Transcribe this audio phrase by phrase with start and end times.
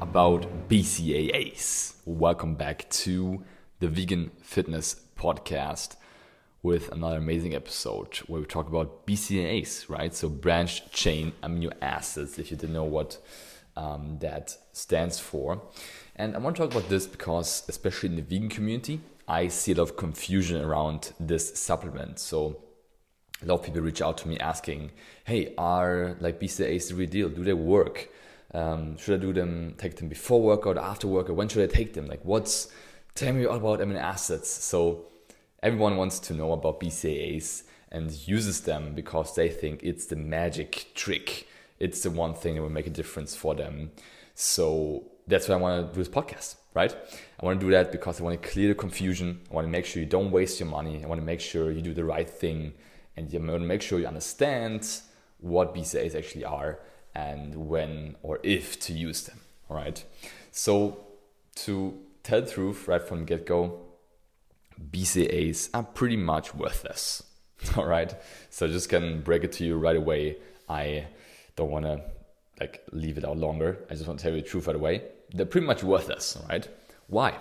[0.00, 1.94] about BCAAs.
[2.06, 3.44] Welcome back to
[3.80, 5.96] the Vegan Fitness Podcast
[6.62, 10.14] with another amazing episode where we talk about BCAAs, right?
[10.14, 13.18] So branched chain amino acids, if you didn't know what
[13.76, 15.62] um, that stands for.
[16.16, 19.72] And I want to talk about this because, especially in the vegan community, I see
[19.72, 22.18] a lot of confusion around this supplement.
[22.18, 22.62] So
[23.42, 24.92] a lot of people reach out to me asking,
[25.24, 27.28] "Hey, are like BCAAs the real deal?
[27.28, 28.08] Do they work?
[28.52, 31.36] Um, should I do them, take them before workout, or after workout?
[31.36, 32.06] When should I take them?
[32.06, 32.68] Like, what's
[33.14, 35.06] tell me all about amino acids?" So
[35.62, 40.88] everyone wants to know about BCAAs and uses them because they think it's the magic
[40.94, 41.46] trick.
[41.78, 43.92] It's the one thing that will make a difference for them.
[44.34, 46.94] So that's why I want to do this podcast, right?
[47.40, 49.40] I want to do that because I want to clear the confusion.
[49.50, 51.02] I want to make sure you don't waste your money.
[51.02, 52.74] I want to make sure you do the right thing
[53.16, 54.88] and you want to make sure you understand
[55.38, 56.80] what BCAAs actually are
[57.14, 59.40] and when or if to use them.
[59.68, 60.04] All right.
[60.52, 60.98] So
[61.56, 63.80] to tell the truth right from get go,
[64.90, 67.22] BCAs are pretty much worthless.
[67.76, 68.14] All right.
[68.48, 70.36] So just can break it to you right away.
[70.68, 71.06] I
[71.56, 72.02] don't want to
[72.58, 73.78] like leave it out longer.
[73.90, 75.02] I just want to tell you the truth right away.
[75.32, 76.36] They're pretty much worthless.
[76.36, 76.66] All right.
[77.06, 77.38] Why?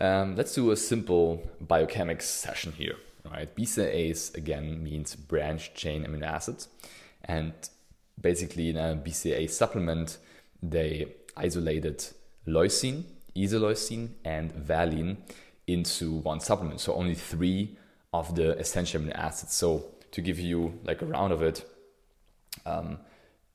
[0.00, 2.96] Um, let's do a simple biochemics session here.
[3.30, 3.54] Right.
[3.54, 6.68] BCAAs again means branched chain amino acids,
[7.24, 7.52] and
[8.20, 10.18] basically in a BCA supplement,
[10.62, 12.04] they isolated
[12.46, 13.04] leucine,
[13.36, 15.18] isoleucine, and valine
[15.66, 16.80] into one supplement.
[16.80, 17.76] So only three
[18.12, 19.54] of the essential amino acids.
[19.54, 21.64] So to give you like a round of it,
[22.64, 22.98] um,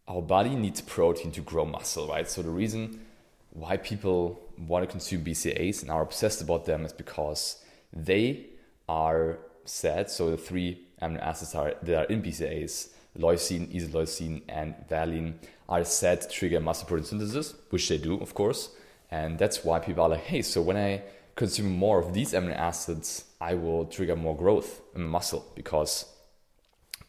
[0.07, 2.27] our body needs protein to grow muscle, right?
[2.29, 3.05] So the reason
[3.51, 8.47] why people want to consume BCAAs and are obsessed about them is because they
[8.89, 10.09] are said.
[10.09, 15.83] So the three amino acids are that are in BCAAs, leucine, isoleucine, and valine, are
[15.83, 18.69] said to trigger muscle protein synthesis, which they do, of course.
[19.11, 21.03] And that's why people are like, hey, so when I
[21.35, 26.05] consume more of these amino acids, I will trigger more growth in muscle because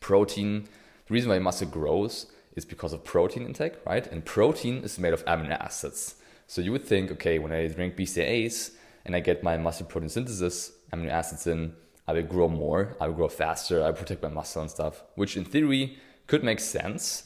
[0.00, 0.68] protein,
[1.06, 2.26] the reason why muscle grows
[2.56, 4.06] is because of protein intake, right?
[4.06, 6.16] And protein is made of amino acids.
[6.46, 8.72] So you would think, okay, when I drink BCAAs
[9.04, 11.74] and I get my muscle protein synthesis amino acids in,
[12.06, 15.36] I will grow more, I will grow faster, I protect my muscle and stuff, which
[15.36, 17.24] in theory could make sense.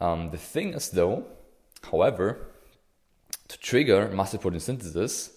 [0.00, 1.24] Um, the thing is, though,
[1.82, 2.48] however,
[3.48, 5.30] to trigger muscle protein synthesis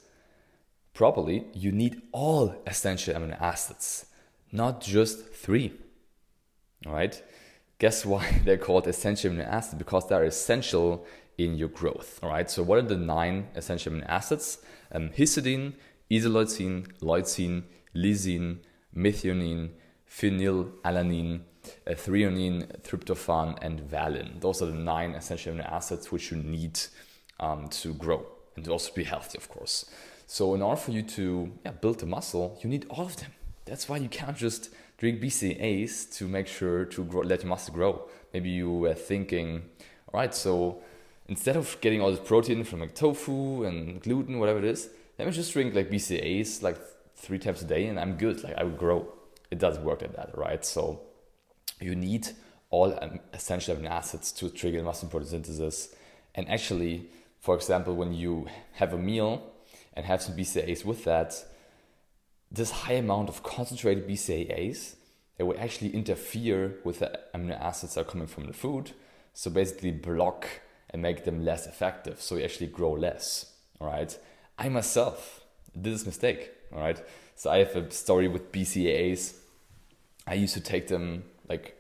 [0.94, 4.06] properly, you need all essential amino acids,
[4.52, 5.74] not just three.
[6.86, 7.22] All right?
[7.80, 9.76] Guess why they're called essential amino acids?
[9.76, 11.06] Because they're essential
[11.38, 12.20] in your growth.
[12.22, 12.50] All right.
[12.50, 14.60] So, what are the nine essential amino acids?
[14.92, 15.74] Um, histidine,
[16.10, 17.64] isoleucine, leucine,
[17.96, 18.60] lysine,
[18.96, 19.70] methionine,
[20.10, 21.42] phenylalanine,
[21.88, 24.38] uh, threonine, tryptophan, and valine.
[24.40, 26.80] Those are the nine essential amino acids which you need
[27.40, 28.26] um, to grow
[28.56, 29.86] and to also be healthy, of course.
[30.28, 33.32] So, in order for you to yeah, build the muscle, you need all of them.
[33.66, 37.74] That's why you can't just drink BCAAs to make sure to grow, let your muscle
[37.74, 38.08] grow.
[38.34, 39.64] Maybe you were thinking,
[40.14, 40.82] all right, so
[41.28, 45.28] instead of getting all this protein from like tofu and gluten, whatever it is, let
[45.28, 46.78] me just drink like BCAAs like
[47.22, 48.44] three times a day and I'm good.
[48.44, 49.08] Like I will grow.
[49.50, 50.64] It does work like that, right?
[50.66, 51.02] So
[51.80, 52.30] you need
[52.70, 55.94] all um, essential amino acids to trigger muscle protein synthesis.
[56.36, 57.10] And actually,
[57.40, 59.44] for example, when you have a meal
[59.94, 61.36] and have some BCAAs with that,
[62.52, 64.96] this high amount of concentrated BCAAs
[65.42, 68.92] it will actually interfere with the amino acids that are coming from the food.
[69.34, 70.48] So basically block
[70.92, 72.22] and make them less effective.
[72.22, 73.52] So you actually grow less.
[73.80, 74.16] All right.
[74.60, 75.42] I myself
[75.74, 76.52] did this mistake.
[76.74, 77.02] All right.
[77.36, 79.36] So I have a story with BCAAs.
[80.28, 81.76] I used to take them like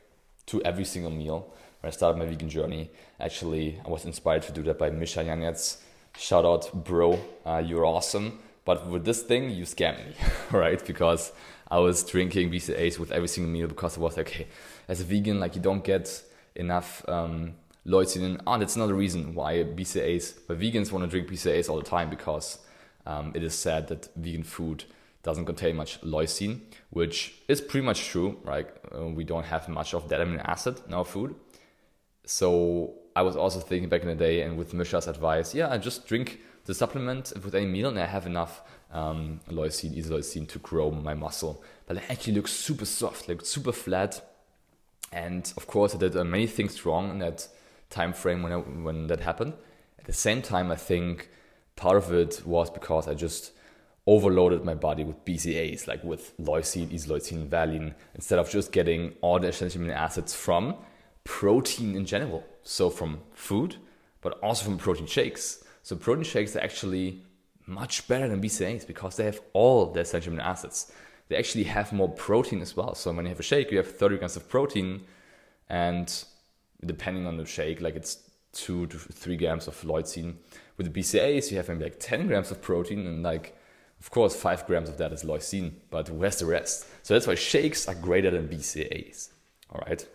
[0.48, 2.90] to every single meal when I started my vegan journey.
[3.20, 5.78] Actually, I was inspired to do that by Mischa Janiec.
[6.18, 7.20] Shout out, bro.
[7.46, 8.40] Uh, you're awesome.
[8.66, 10.16] But with this thing, you scammed me,
[10.52, 10.86] right?
[10.86, 11.32] Because
[11.70, 14.48] I was drinking BCAAs with every single meal because I was like, okay,
[14.88, 16.22] as a vegan, like you don't get
[16.56, 17.54] enough um,
[17.88, 18.26] leucine.
[18.26, 21.84] And oh, that's another reason why BCAAs, why vegans want to drink BCAAs all the
[21.84, 22.60] time because
[23.06, 24.86] um, it is said that vegan food
[25.24, 28.68] doesn't contain much leucine, which is pretty much true, right?
[28.96, 31.36] Uh, we don't have much of that amino acid in our food.
[32.26, 35.78] So I was also thinking back in the day, and with Mischa's advice, yeah, I
[35.78, 38.62] just drink the supplement with any meal and I have enough
[38.92, 41.64] um, leucine, isoleucine to grow my muscle.
[41.88, 44.22] But it actually looks super soft, like super flat.
[45.12, 47.48] And of course, I did uh, many things wrong in that
[47.90, 49.54] time frame when, I, when that happened.
[50.00, 51.30] At the same time, I think
[51.82, 53.54] part of it was because I just
[54.06, 59.40] overloaded my body with BCAs, like with leucine, isoleucine, valine, instead of just getting all
[59.40, 60.76] the essential amino acids from
[61.24, 62.44] protein in general.
[62.62, 63.78] So from food,
[64.22, 65.64] but also from protein shakes.
[65.82, 67.24] So protein shakes are actually
[67.66, 70.92] much better than BCAAs because they have all the essential amino acids.
[71.30, 72.94] They actually have more protein as well.
[72.94, 75.02] So when you have a shake, you have 30 grams of protein,
[75.68, 76.08] and
[76.86, 78.20] depending on the shake, like it's
[78.54, 80.36] two to three grams of leucine.
[80.78, 83.58] With the BCAAs, you have maybe like 10 grams of protein, and like,
[84.00, 86.88] of course, five grams of that is leucine, but where's the rest?
[87.04, 89.30] So that's why shakes are greater than BCAAs.
[89.72, 90.06] All right.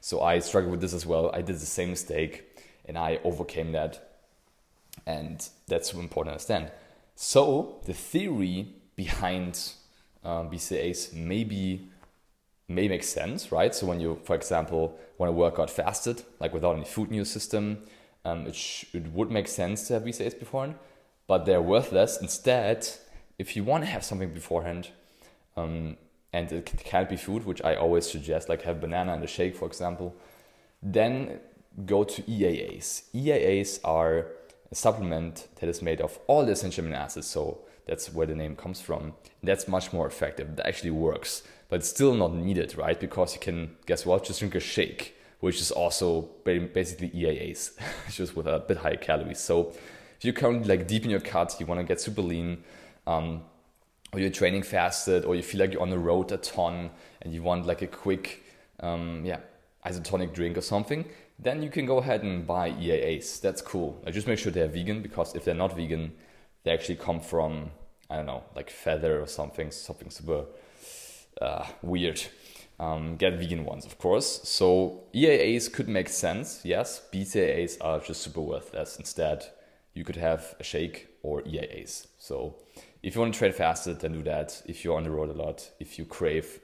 [0.00, 1.30] So I struggled with this as well.
[1.32, 2.44] I did the same mistake
[2.84, 4.20] and I overcame that.
[5.06, 6.70] And that's important to understand.
[7.14, 9.72] So the theory behind
[10.24, 11.88] um, BCAs maybe
[12.68, 13.74] may make sense, right?
[13.74, 17.14] So when you, for example, want to work out fasted, like without any food in
[17.14, 17.78] your system,
[18.24, 20.74] um, it, sh- it would make sense to have BCAs beforehand,
[21.26, 22.20] but they're worthless.
[22.20, 22.88] Instead,
[23.38, 24.90] if you want to have something beforehand,
[25.56, 25.96] um,
[26.32, 29.56] and it can't be food, which I always suggest, like have banana and a shake,
[29.56, 30.14] for example,
[30.82, 31.40] then
[31.84, 33.04] go to EAAs.
[33.14, 34.26] EAAs are
[34.70, 38.34] a supplement that is made of all the essential amino acids, so that's where the
[38.34, 39.14] name comes from.
[39.42, 40.56] That's much more effective.
[40.56, 42.98] That actually works, but it's still not needed, right?
[42.98, 47.72] Because you can, guess what, just drink a shake, which is also basically EAAs,
[48.10, 49.40] just with a bit higher calories.
[49.40, 49.72] So
[50.16, 52.62] if you're currently like deep in your cut, you want to get super lean,
[53.06, 53.42] um,
[54.12, 56.90] or you're training fasted, or you feel like you're on the road a ton
[57.22, 58.44] and you want like a quick,
[58.80, 59.40] um, yeah,
[59.84, 61.04] isotonic drink or something,
[61.38, 63.40] then you can go ahead and buy EAAs.
[63.40, 64.00] That's cool.
[64.06, 66.12] I just make sure they're vegan because if they're not vegan,
[66.62, 67.70] they actually come from
[68.08, 70.44] I don't know, like feather or something, something super
[71.40, 72.22] uh, weird.
[72.78, 74.40] Um, get vegan ones, of course.
[74.44, 76.60] So EAAs could make sense.
[76.62, 78.96] Yes, BCAAs are just super worthless.
[78.98, 79.46] Instead,
[79.94, 82.06] you could have a shake or EAAs.
[82.18, 82.56] So
[83.02, 84.62] if you want to train fasted, then do that.
[84.66, 86.60] If you're on the road a lot, if you crave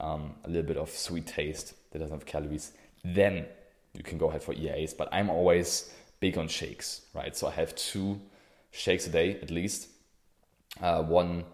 [0.00, 2.72] um, a little bit of sweet taste that doesn't have calories,
[3.04, 3.46] then
[3.92, 7.36] you can go ahead for EAs, but I'm always big on shakes, right?
[7.36, 8.20] So I have two
[8.70, 9.88] shakes a day at least.
[10.80, 11.44] Uh, one,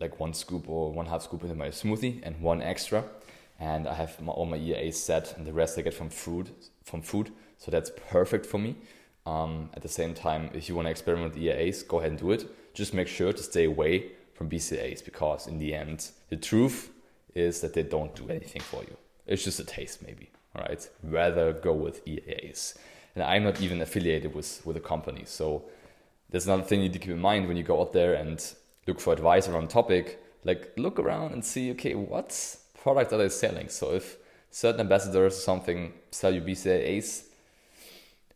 [0.00, 3.04] like one scoop or one half scoop in my smoothie, and one extra.
[3.60, 6.50] And I have my, all my EAs set, and the rest I get from food.
[6.84, 8.76] From food, so that's perfect for me.
[9.24, 12.18] Um, at the same time, if you want to experiment with EAs, go ahead and
[12.18, 12.46] do it.
[12.74, 16.90] Just make sure to stay away from BCAs because in the end, the truth
[17.34, 18.96] is that they don't do anything for you.
[19.26, 22.76] It's just a taste, maybe All right, Rather go with EAs.
[23.14, 25.22] And I'm not even affiliated with, with a company.
[25.26, 25.64] So
[26.30, 28.44] there's another thing you need to keep in mind when you go out there and
[28.86, 30.18] look for advice around topic.
[30.44, 33.68] Like look around and see, okay, what product are they selling?
[33.68, 34.16] So if
[34.50, 37.24] certain ambassadors or something sell you BCAAs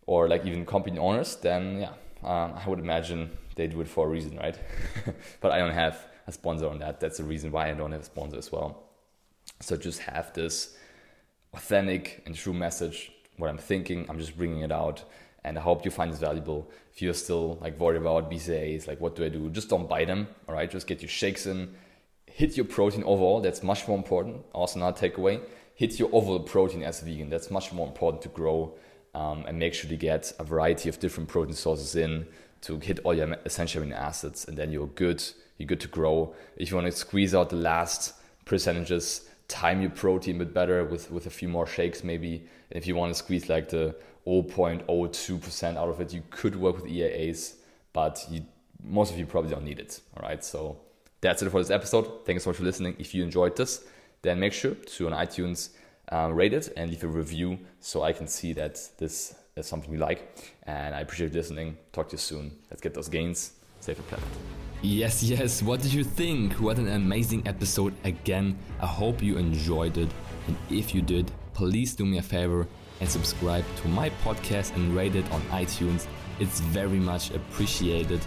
[0.06, 4.06] or like even company owners, then yeah, um, I would imagine they do it for
[4.06, 4.56] a reason, right?
[5.40, 7.00] but I don't have a sponsor on that.
[7.00, 8.84] That's the reason why I don't have a sponsor as well.
[9.60, 10.76] So just have this
[11.54, 14.06] authentic and true message, what I'm thinking.
[14.08, 15.04] I'm just bringing it out.
[15.46, 16.68] And I hope you find this valuable.
[16.92, 19.48] If you're still like worried about BCAAs, like what do I do?
[19.50, 20.26] Just don't buy them.
[20.48, 21.72] All right, just get your shakes in.
[22.26, 23.40] Hit your protein overall.
[23.40, 24.44] That's much more important.
[24.52, 25.40] Also, another takeaway.
[25.76, 27.30] Hit your overall protein as a vegan.
[27.30, 28.74] That's much more important to grow.
[29.14, 32.26] Um, and make sure to get a variety of different protein sources in
[32.62, 35.22] to hit all your essential amino acids, and then you're good.
[35.58, 36.34] You're good to grow.
[36.56, 40.84] If you want to squeeze out the last percentages, time your protein a bit better
[40.84, 42.46] with, with a few more shakes maybe.
[42.70, 43.94] And if you want to squeeze like the
[44.26, 47.54] 0.02% out of it, you could work with EAAs,
[47.92, 48.44] but you,
[48.82, 50.00] most of you probably don't need it.
[50.16, 50.78] All right, so
[51.20, 52.24] that's it for this episode.
[52.24, 52.96] Thanks so much for listening.
[52.98, 53.84] If you enjoyed this,
[54.22, 55.70] then make sure to on iTunes
[56.10, 59.92] um, rate it and leave a review so I can see that this is something
[59.92, 60.54] you like.
[60.64, 61.76] And I appreciate listening.
[61.92, 62.52] Talk to you soon.
[62.70, 63.52] Let's get those gains.
[63.80, 64.26] Safe and planet.
[64.82, 66.54] Yes, yes, what did you think?
[66.54, 68.58] What an amazing episode again.
[68.80, 70.08] I hope you enjoyed it.
[70.46, 72.66] And if you did, please do me a favor
[73.00, 76.06] and subscribe to my podcast and rate it on iTunes.
[76.38, 78.20] It's very much appreciated.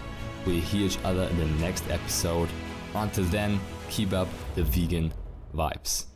[0.46, 2.48] We'll hear each other in the next episode.
[2.94, 5.12] Until then, keep up the vegan
[5.54, 6.09] vibes.